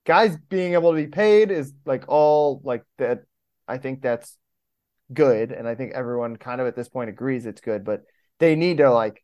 [0.06, 3.24] guys being able to be paid is like all like that.
[3.68, 4.38] I think that's
[5.14, 7.84] good, and I think everyone kind of at this point agrees it's good.
[7.84, 8.04] But
[8.40, 9.24] they need to like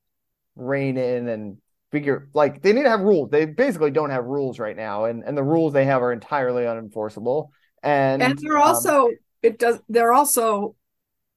[0.55, 1.57] rein in and
[1.91, 3.29] figure like they need to have rules.
[3.29, 6.63] They basically don't have rules right now, and and the rules they have are entirely
[6.63, 7.49] unenforceable.
[7.83, 9.09] And and they're um, also
[9.41, 10.75] it does they're also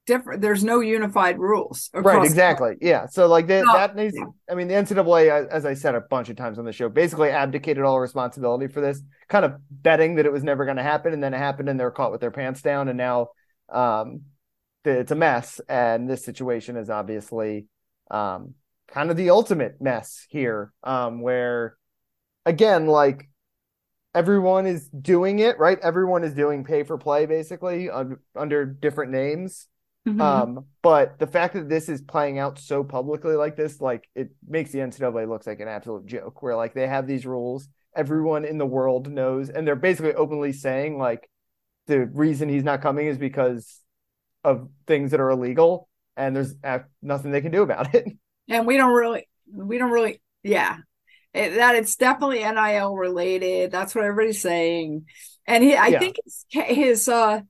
[0.06, 4.14] different there's no unified rules right exactly yeah so like that No, that needs
[4.50, 7.30] i mean the ncaa as- i said a bunch of times on the show basically
[7.30, 11.14] abdicated all responsibility for this kind of betting that it was never going to happen
[11.14, 13.28] and then it happened and they're caught with their pants down and now
[13.72, 14.20] um
[14.84, 17.66] it's a mess and this situation is obviously
[18.10, 18.54] um
[18.88, 21.76] kind of the ultimate mess here um where
[22.46, 23.28] again like
[24.14, 29.12] everyone is doing it right everyone is doing pay for play basically un- under different
[29.12, 29.66] names
[30.06, 30.20] Mhm.
[30.20, 34.32] um, but the fact that this is playing out so publicly like this, like it
[34.46, 36.42] makes the NCAA looks like an absolute joke.
[36.42, 40.52] Where like they have these rules, everyone in the world knows, and they're basically openly
[40.52, 41.26] saying like
[41.86, 43.80] the reason he's not coming is because
[44.44, 46.54] of things that are illegal, and there's
[47.02, 48.06] nothing they can do about it.
[48.48, 50.76] and we don't really we don't really yeah
[51.32, 55.06] It- that it's definitely NIL related that's what everybody's saying
[55.46, 55.98] and he i Yeah.
[55.98, 57.40] think his, his uh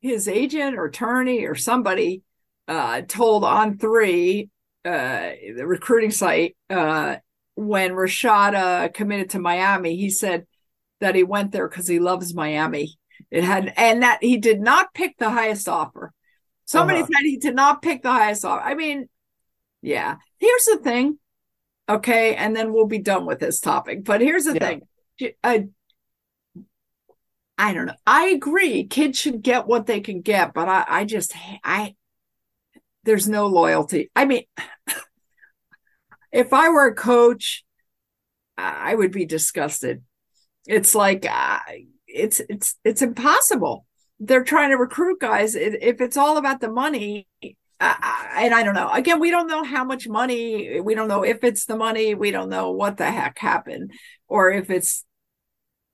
[0.00, 2.22] his agent or attorney or somebody
[2.68, 4.48] uh told on three
[4.84, 7.16] uh the recruiting site uh
[7.54, 10.46] when Rashada committed to Miami, he said
[11.00, 12.98] that he went there because he loves Miami.
[13.30, 16.12] It had, and that he did not pick the highest offer.
[16.64, 17.08] Somebody Uh-huh.
[17.14, 18.62] said he did not pick the highest offer.
[18.62, 19.08] I mean,
[19.82, 20.16] yeah.
[20.38, 21.18] Here's the thing,
[21.88, 24.04] okay, and then we'll be done with this topic.
[24.04, 24.78] But here's the Yeah.
[25.18, 25.36] thing.
[25.44, 25.58] Uh,
[27.58, 27.94] I don't know.
[28.06, 28.84] I agree.
[28.84, 31.94] Kids should get what they can get, but I, I just, I,
[33.04, 34.10] there's no loyalty.
[34.16, 34.44] I mean,
[36.32, 37.64] if I were a coach,
[38.56, 40.02] I would be disgusted.
[40.66, 41.58] It's like, uh,
[42.14, 43.86] it's, it's, it's impossible.
[44.18, 45.54] They're trying to recruit guys.
[45.54, 47.26] If it's all about the money,
[47.80, 47.94] uh,
[48.36, 48.90] and I don't know.
[48.90, 50.80] Again, we don't know how much money.
[50.80, 52.14] We don't know if it's the money.
[52.14, 53.92] We don't know what the heck happened,
[54.28, 55.04] or if it's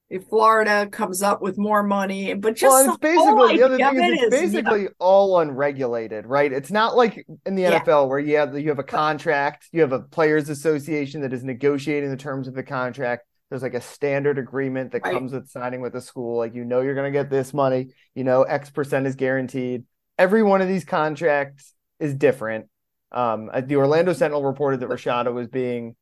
[0.08, 2.34] if Florida comes up with more money.
[2.34, 4.94] But just well, it's the basically the other thing is it's is, you know, basically
[4.98, 6.52] all unregulated, right?
[6.52, 7.80] It's not like in the Yeah.
[7.80, 11.44] NFL where you have you have a contract, you have a players association that is
[11.44, 13.24] negotiating the terms of the contract.
[13.48, 15.14] There's like a standard agreement that Right.
[15.14, 16.36] comes with signing with the school.
[16.38, 19.84] Like you know you're gonna get this money, you know, X percent is guaranteed.
[20.18, 22.66] Every one of these contracts is different.
[23.12, 25.94] Um, uh, the Orlando Sentinel reported that Rashada was being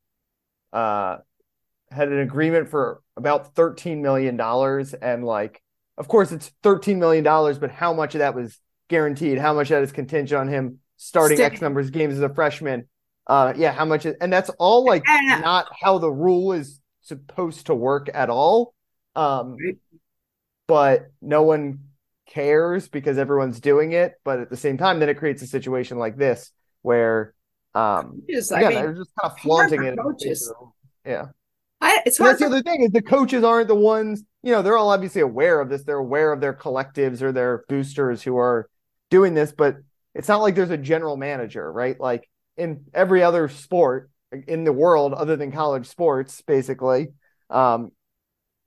[0.73, 1.17] uh
[1.91, 4.37] had an agreement for about $13 million
[5.01, 5.61] and like
[5.97, 9.75] of course it's $13 million but how much of that was guaranteed how much of
[9.75, 12.89] that is contingent on him starting Stick- x numbers of games as a freshman
[13.27, 15.03] uh yeah how much is, and that's all like
[15.39, 18.73] not how the rule is supposed to work at all
[19.15, 19.55] um
[20.67, 21.79] but no one
[22.27, 25.97] cares because everyone's doing it but at the same time then it creates a situation
[25.97, 27.33] like this where
[27.75, 30.53] um just, I mean, they're just kind of flaunting it in the face coaches.
[31.05, 31.25] yeah
[31.81, 34.61] I, it's hard that's the other thing is the coaches aren't the ones, you know,
[34.61, 35.83] they're all obviously aware of this.
[35.83, 38.69] They're aware of their collectives or their boosters who are
[39.09, 39.77] doing this, but
[40.13, 41.99] it's not like there's a general manager, right?
[41.99, 44.09] Like in every other sport
[44.47, 47.09] in the world other than college sports, basically,
[47.49, 47.91] um,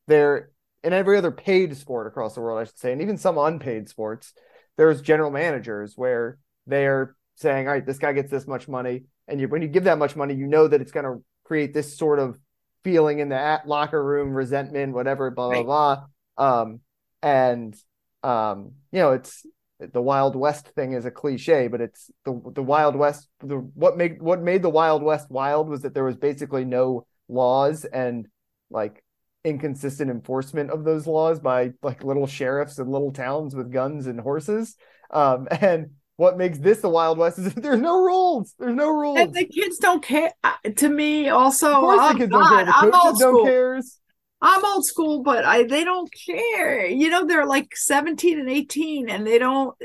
[0.07, 0.51] there
[0.83, 3.89] in every other paid sport across the world, I should say, and even some unpaid
[3.89, 4.33] sports,
[4.77, 9.05] there's general managers where they're saying, all right, this guy gets this much money.
[9.27, 11.75] And you, when you give that much money, you know that it's going to create
[11.75, 12.39] this sort of
[12.85, 16.07] feeling in the at- locker room, resentment, whatever, blah, blah, Right.
[16.37, 16.63] blah.
[16.63, 16.81] Um,
[17.23, 17.77] and,
[18.23, 19.45] um, you know, it's
[19.79, 23.29] the Wild West thing is a cliche, but it's the, the Wild West.
[23.41, 27.07] The, what made, what made the Wild West wild was that there was basically no
[27.29, 28.27] laws and
[28.71, 29.05] like
[29.45, 34.21] inconsistent enforcement of those laws by like little sheriffs and little towns with guns and
[34.21, 34.77] horses.
[35.11, 38.55] Um, and what makes this the Wild West is that there's no rules.
[38.59, 39.21] There's no rules.
[39.21, 40.33] and the kids don't care.
[40.77, 42.65] To me, also, of course, oh, the kids don't care.
[42.65, 44.01] The I'm coaches don't cares.
[44.41, 46.87] I'm old school, but I they don't care.
[46.87, 49.77] You know, they're like 17 and 18, and they don't.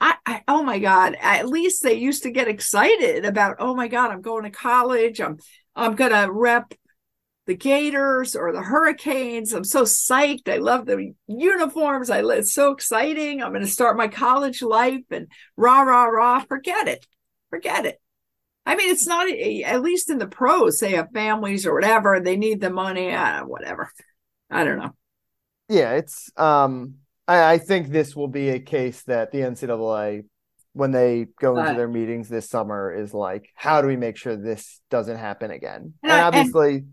[0.00, 1.16] I, I oh my god!
[1.20, 3.56] At least they used to get excited about.
[3.60, 5.20] Oh my god, I'm going to college.
[5.20, 5.38] I'm
[5.76, 6.74] I'm gonna rep
[7.46, 9.52] the Gators or the Hurricanes.
[9.52, 10.48] I'm so psyched.
[10.48, 12.10] I love the uniforms.
[12.10, 13.42] I it's so exciting.
[13.42, 16.40] I'm to start my college life and rah rah rah.
[16.40, 17.06] Forget it.
[17.50, 18.00] Forget it.
[18.64, 20.78] I mean, it's not at least in the pros.
[20.78, 22.20] They have families or whatever.
[22.20, 23.10] They need the money.
[23.12, 23.90] Uh, whatever.
[24.50, 24.94] I don't know.
[25.68, 26.94] Yeah, it's um
[27.26, 30.24] I, I think this will be a case that the NCAA
[30.74, 31.76] when they go into Right.
[31.76, 35.94] their meetings this summer is like, how do we make sure this doesn't happen again?
[36.02, 36.84] And And, I- and- obviously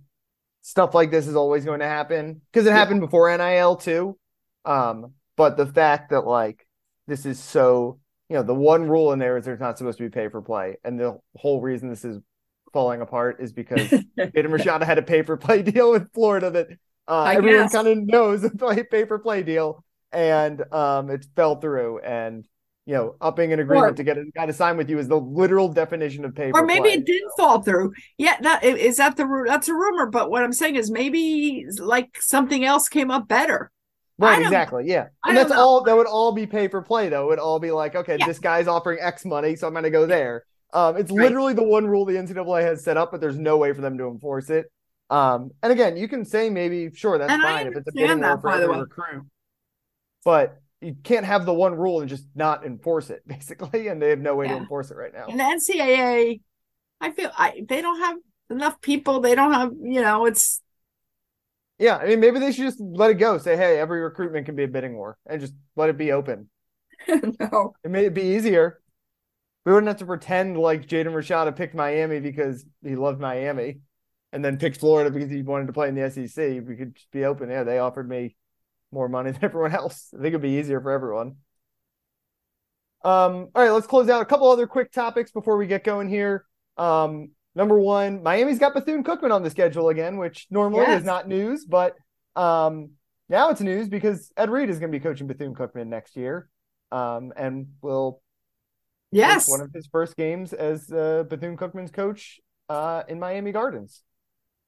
[0.61, 2.75] stuff like this is always going to happen because it Yeah.
[2.77, 4.17] happened before NIL too.
[4.65, 6.65] Um, but the fact that like
[7.07, 10.03] this is so you know, the one rule in there is there's not supposed to
[10.03, 10.77] be pay for play.
[10.83, 12.19] And the whole reason this is
[12.71, 13.81] falling apart is because
[14.19, 16.67] Aiden Rashada had a pay for play deal with Florida that
[17.07, 21.99] uh, everyone kind of knows a pay for play deal, and um, it fell through.
[21.99, 22.47] And
[22.85, 25.07] you know, upping an agreement Or- to get a guy to sign with you is
[25.07, 26.93] the literal definition of pay or maybe play.
[26.93, 27.93] it didn't fall through.
[28.17, 30.05] Yeah, that is that the that's a rumor.
[30.05, 33.71] But what I'm saying is maybe like something else came up better.
[34.19, 34.83] Right, exactly.
[34.85, 35.07] Yeah.
[35.23, 35.59] I And that's know.
[35.59, 37.23] all that would all be pay for play though.
[37.23, 38.25] It would all be like, okay, Yeah.
[38.27, 40.45] this guy's offering X money, so I'm gonna go there.
[40.73, 41.29] Um, it's Right.
[41.29, 43.97] literally the one rule the NCAA has set up, but there's no way for them
[43.97, 44.71] to enforce it.
[45.09, 48.19] Um, and again, you can say maybe sure that's And fine if it's a bidding
[48.19, 49.25] war for the every recruit.
[50.23, 54.09] But you can't have the one rule and just not enforce it, basically, and they
[54.09, 55.27] have no way to enforce it right now.
[55.27, 56.41] And the NCAA,
[57.01, 58.17] I feel I they don't have
[58.49, 59.19] enough people.
[59.21, 60.25] They don't have you know.
[60.25, 60.61] It's
[61.79, 63.37] Yeah, I mean maybe they should just let it go.
[63.37, 66.49] Say, hey, every recruitment can be a bidding war and just let it be open.
[67.07, 67.73] no.
[67.83, 68.81] It may be easier.
[69.65, 73.79] We wouldn't have to pretend like Jaden Rashada picked Miami because he loved Miami
[74.33, 76.61] and then picked Florida because he wanted to play in the SEC.
[76.61, 77.49] We could just be open.
[77.49, 78.35] Yeah, they offered me
[78.91, 80.09] more money than everyone else.
[80.13, 81.37] I think it'd be easier for everyone.
[83.03, 86.09] Um, all right, let's close out a couple other quick topics before we get going
[86.09, 86.45] here.
[86.77, 91.01] Um, number one, Miami's got Bethune Cookman on the schedule again, which normally Yes.
[91.01, 91.95] is not news, but
[92.35, 92.91] um,
[93.27, 96.49] now it's news because Ed Reed is going to be coaching Bethune Cookman next year,
[96.91, 98.21] um, and will
[99.11, 99.49] Yes.
[99.49, 104.01] one of his first games as uh, Bethune Cookman's coach uh, in Miami Gardens.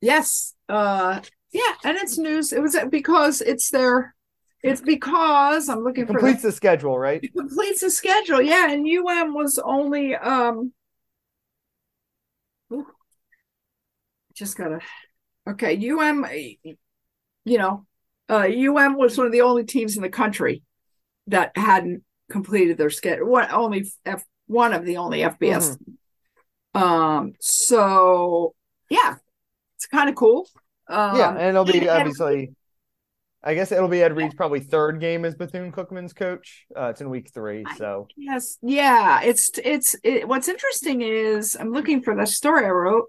[0.01, 0.55] Yes.
[0.67, 1.21] Uh
[1.53, 2.53] yeah, and it's news.
[2.53, 4.15] It was because it's their
[4.63, 7.19] it's because I'm looking for Completes the schedule, right?
[7.23, 8.41] it completes the schedule.
[8.41, 10.73] Yeah, and UM was only um
[12.71, 12.87] ooh,
[14.33, 14.79] just gotta
[15.47, 16.25] okay, UM
[17.43, 17.85] you know,
[18.29, 20.63] uh UM was one of the only teams in the country
[21.27, 23.27] that hadn't completed their schedule.
[23.27, 25.77] One only F one of the only FBS.
[26.73, 28.53] Um so
[28.89, 29.15] yeah,
[29.75, 30.47] it's kind of cool.
[30.87, 32.53] Um, yeah, and it'll be and- obviously.
[33.43, 36.65] I guess it'll be Ed Reed's probably third game as Bethune Cookman's coach.
[36.75, 39.21] Uh, it's in week three, so Yes, yeah.
[39.23, 43.05] It's it's it, what's interesting is I'm looking for the story I wrote.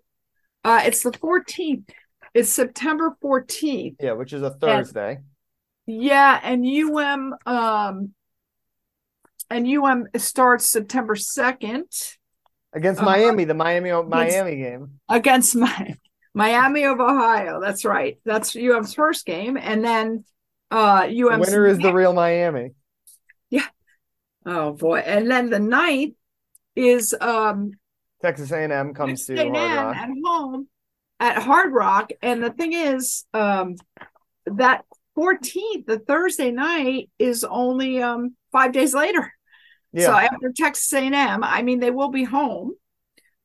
[0.64, 1.90] Uh, it's the 14th.
[2.34, 3.96] It's September 14th.
[4.00, 5.18] yeah, which is a Thursday.
[5.86, 8.14] Yeah, and UM um
[9.50, 12.16] and UM starts September 2nd
[12.72, 15.00] against Uh, Miami, the Miami Miami game.
[15.10, 15.94] against my
[16.34, 17.60] Miami of Ohio.
[17.60, 18.18] That's right.
[18.24, 20.24] That's UM's first game, and then
[20.70, 22.70] uh UM's winner is the real Miami.
[23.50, 23.66] Yeah.
[24.46, 26.14] Oh boy, and then the ninth
[26.74, 27.72] is um
[28.22, 29.96] Texas A&M comes to Texas Hard A&M Rock.
[29.96, 30.68] at home
[31.20, 32.10] at Hard Rock.
[32.22, 33.76] And the thing is, um,
[34.46, 34.84] that
[35.16, 39.32] 14th, the Thursday night, is only um five days later.
[39.92, 42.74] Yeah, So after Texas A&M, I mean, they will be home.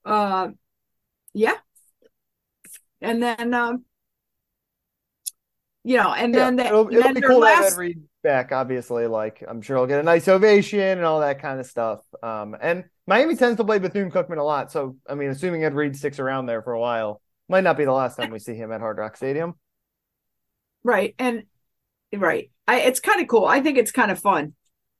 [0.05, 0.49] Uh,
[1.33, 1.55] yeah.
[3.01, 3.85] And then, um,
[5.83, 6.51] you know, and yeah.
[6.51, 8.51] then, it'll, it'll then be cool to last, Ed Reed back.
[8.51, 12.01] Obviously, like I'm sure he'll get a nice ovation and all that kind of stuff.
[12.21, 15.75] Um, and Miami tends to play Bethune Cookman a lot, so I mean, assuming Ed
[15.75, 18.55] Reed sticks around there for a while, might not be the last time we see
[18.55, 19.55] him at Hard Rock Stadium.
[20.83, 21.15] right.
[21.19, 21.43] And
[22.15, 22.51] right.
[22.67, 23.45] I, it's kind of cool.
[23.45, 24.53] I think it's kind of fun,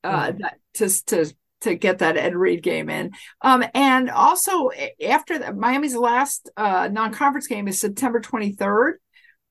[0.04, 0.40] uh, Mhm.
[0.40, 3.12] that, to, to, to get that Ed Reed game in.
[3.42, 4.70] Um, and also
[5.06, 8.94] after the, Miami's last uh, non-conference game is September 23rd.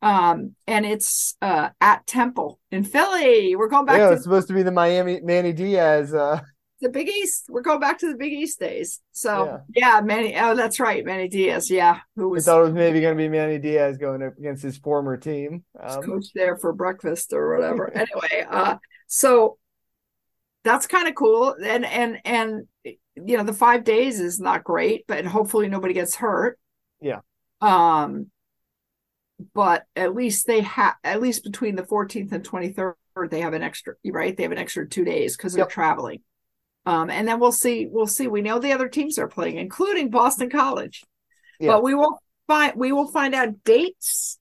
[0.03, 3.57] Um, and it's uh, at Temple in Philly.
[3.57, 6.13] We're going back yeah, to it's supposed to be the Miami Manny Diaz.
[6.13, 6.41] Uh,
[6.81, 7.47] the Big East.
[7.49, 9.01] We're going back to the Big East days.
[9.13, 10.37] So yeah, Manny.
[10.37, 11.71] Oh, that's right, Manny Diaz.
[11.71, 14.63] Yeah, who was thought it was maybe going to be Manny Diaz going up against
[14.63, 15.65] his former team.
[15.81, 17.91] Um, coach there for breakfast or whatever.
[17.95, 19.59] anyway, uh, so
[20.67, 21.55] that's kind of cool.
[21.65, 26.17] And and and you know, the five days is not great, but hopefully nobody gets
[26.17, 26.59] hurt.
[27.01, 27.21] Yeah.
[27.61, 28.31] Um,
[29.55, 32.95] but at least they have at least between the 14th and 23rd,
[33.31, 34.37] they have an extra right.
[34.37, 35.71] They have an extra two days because they're Yep.
[35.71, 36.21] traveling.
[36.85, 37.87] Um, and then we'll see.
[37.87, 38.29] We'll see.
[38.29, 41.05] We know the other teams are playing, including Boston College.
[41.59, 41.73] Yeah.
[41.73, 44.39] But we will find we will find out dates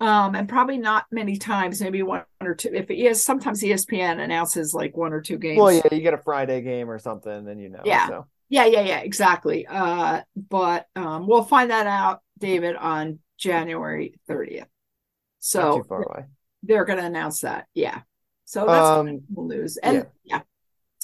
[0.00, 4.20] um and probably not many times maybe one or two if it is sometimes espn
[4.20, 7.44] announces like one or two games well, yeah, you get a Friday game or something,
[7.44, 7.80] then you know.
[7.84, 8.08] Yeah.
[8.08, 8.26] So.
[8.48, 14.58] yeah yeah yeah exactly uh but um we'll find that out david on january 30th
[14.60, 14.68] Not
[15.38, 16.24] so too far away.
[16.62, 18.00] they're going to announce that yeah
[18.44, 20.40] so that's Um, cool news and yeah,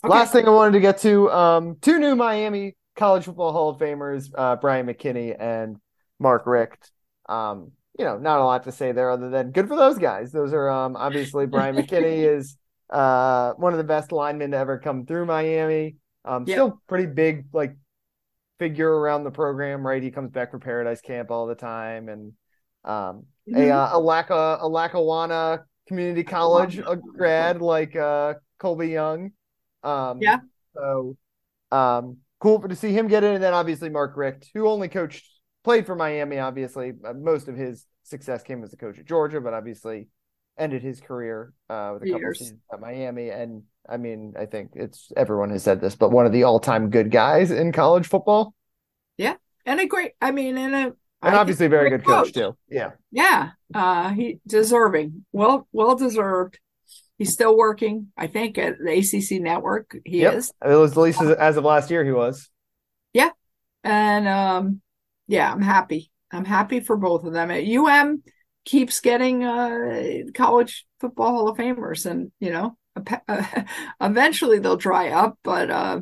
[0.03, 0.09] Okay.
[0.09, 3.79] Last thing I wanted to get to, um, two new Miami College Football Hall of
[3.79, 5.77] Famers, uh, Bryant McKinnie and
[6.19, 6.91] Mark Richt.
[7.29, 10.33] Um, you know, not a lot to say there other than good for those guys.
[10.33, 12.57] Those are um, obviously Bryant McKinnie is
[12.89, 15.97] uh, one of the best linemen to ever come through Miami.
[16.25, 16.55] Um, Yep.
[16.55, 17.77] still pretty big like
[18.59, 20.03] figure around the program, right?
[20.03, 22.33] He comes back for Paradise Camp all the time, and
[22.87, 23.71] um, a Mhm.
[23.71, 29.33] uh, a Lacka a Lackawanna Community College a grad like uh, Colbie Young.
[29.83, 30.39] Um, Yeah.
[30.75, 31.19] So,
[31.71, 35.27] um, cool to see him get in, and then obviously Mark Richt, who only coached,
[35.65, 36.39] played for Miami.
[36.39, 40.09] Obviously, most of his success came as a coach at Georgia, but obviously
[40.59, 42.39] ended his career uh, with a couple Years.
[42.39, 43.31] seasons at Miami.
[43.31, 46.91] And I mean, I think it's everyone has said this, but one of the all-time
[46.91, 48.55] good guys in college football,
[49.17, 49.37] Yeah.
[49.67, 50.93] and a great i mean and a
[51.23, 52.57] and obviously a very good coach too.
[52.71, 52.93] Yeah.
[53.13, 56.59] Yeah, uh, he deserving, well, well deserved.
[57.19, 59.95] He's still working, I think, at the ACC network.
[60.07, 60.35] He Yep.
[60.35, 62.49] is, It was at least as, as of last year he was.
[63.13, 63.29] Yeah.
[63.85, 64.81] And um,
[65.31, 66.11] yeah, I'm happy.
[66.33, 67.51] I'm happy for both of them.
[67.51, 68.23] UM
[68.65, 72.77] keeps getting uh, college football Hall of Famers, and you know,
[74.01, 76.01] eventually they'll dry up, but uh,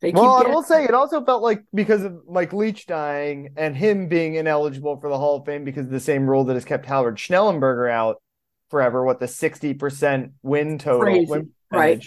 [0.00, 3.50] they keep Well, I will say it also felt like because of Mike Leach dying
[3.58, 6.54] and him being ineligible for the Hall of Fame because of the same rule that
[6.54, 8.22] has kept Howard Schnellenberger out
[8.70, 12.02] forever, what the 60% win total Crazy, win right.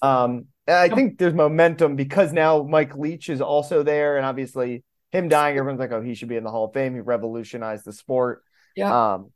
[0.00, 5.28] Um, I think there's momentum because now Mike Leach is also there, and obviously him
[5.28, 6.94] dying, everyone's like, oh, he should be in the Hall of Fame.
[6.94, 8.42] He revolutionized the sport.
[8.76, 9.14] Yeah.
[9.14, 9.32] Um,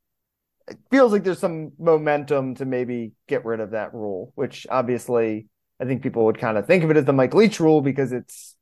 [0.68, 5.48] it feels like there's some momentum to maybe get rid of that rule, which obviously
[5.80, 8.12] I think people would kind of think of it as the Mike Leach rule because
[8.12, 8.56] it's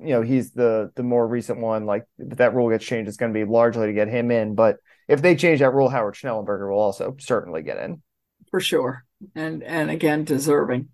[0.00, 1.86] you know he's the the more recent one.
[1.86, 4.54] Like if that rule gets changed, it's going to be largely to get him in.
[4.54, 4.76] But
[5.08, 8.02] if they change that rule, Howard Schnellenberger will also certainly get in
[8.50, 10.88] for sure, and and again deserving.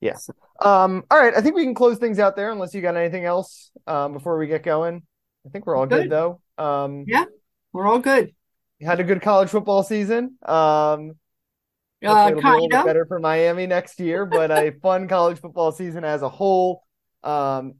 [0.00, 0.16] Yeah.
[0.64, 1.04] Um.
[1.10, 1.34] All right.
[1.36, 4.38] I think we can close things out there unless you got anything else um, before
[4.38, 5.02] we get going.
[5.46, 6.40] I think we're all good, good though.
[6.58, 7.04] Um.
[7.06, 7.24] Yeah,
[7.72, 8.34] we're all good.
[8.80, 10.36] Had a good college football season.
[10.44, 11.12] Um.
[12.04, 15.38] Uh, it'll be a little bit better for Miami next year, but a fun college
[15.38, 16.82] football season as a whole.
[17.22, 17.74] Um,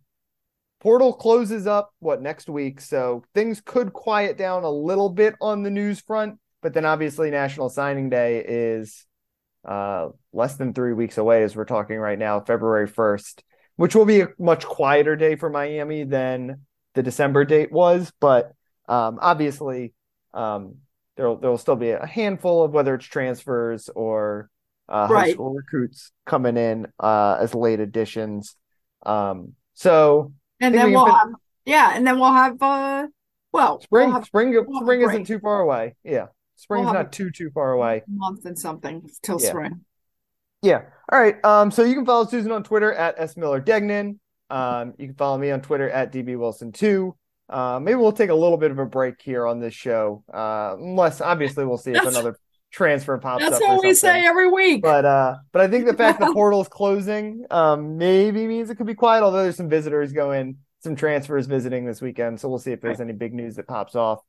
[0.80, 5.62] portal closes up what next week, so things could quiet down a little bit on
[5.62, 6.38] the news front.
[6.62, 9.04] But then obviously National Signing Day is
[9.64, 13.42] uh, less than three weeks away as we're talking right now, February first,
[13.76, 16.62] which will be a much quieter day for Miami than
[16.94, 18.12] the December date was.
[18.20, 18.52] But
[18.88, 19.94] um, obviously,
[20.34, 20.76] um,
[21.16, 24.48] there there will still be a handful of whether it's transfers or
[24.88, 25.26] uh, right.
[25.26, 28.56] high school recruits coming in uh, as late additions.
[29.04, 31.28] Um, so and then we will fin- have
[31.64, 33.06] yeah, and then we'll have uh
[33.52, 35.94] well spring we'll have, spring we'll spring isn't too far away.
[36.04, 36.26] Yeah.
[36.56, 38.02] Spring's we'll not too too far away.
[38.06, 39.48] month and something till yeah.
[39.48, 39.80] spring.
[40.62, 40.82] Yeah.
[41.10, 41.44] All right.
[41.44, 44.18] Um, so you can follow Susan on Twitter at S Miller Degnan.
[44.48, 47.12] Um, you can follow me on Twitter at DB Wilson2.
[47.48, 50.24] Uh, maybe we'll take a little bit of a break here on this show.
[50.32, 52.36] Uh, unless obviously we'll see if another
[52.70, 53.60] transfer pops That's up.
[53.60, 54.82] That's what we say every week.
[54.82, 58.76] But uh, but I think the fact the portal is closing um, maybe means it
[58.76, 59.22] could be quiet.
[59.22, 63.00] Although there's some visitors going, some transfers visiting this weekend, so we'll see if there's
[63.00, 64.20] any big news that pops off.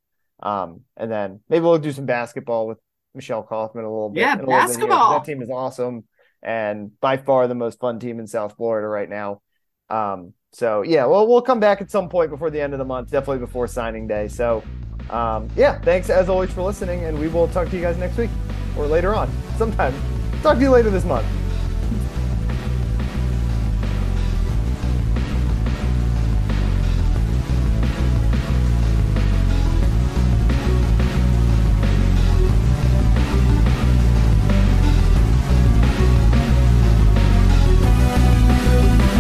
[0.42, 2.80] Um, and then maybe we'll do some basketball with
[3.14, 4.22] Michelle Kaufman a little bit.
[4.22, 5.20] Yeah, basketball.
[5.20, 6.04] That team is awesome
[6.44, 9.42] and by far the most fun team in South Florida right now.
[9.90, 12.86] Um, so yeah, well, we'll come back at some point before the end of the
[12.86, 14.28] month, definitely before signing day.
[14.28, 14.64] So
[15.10, 18.18] um, yeah, thanks as always for listening, and we will talk to you guys next
[18.18, 18.30] week
[18.78, 19.94] or later on, sometime.
[20.42, 21.26] Talk to you later this month.